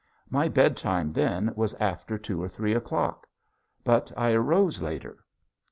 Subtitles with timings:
[0.31, 3.27] My bedtime then was after two or three o'clock
[3.83, 5.19] but I arose later.